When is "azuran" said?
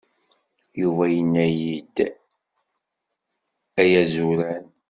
4.01-4.65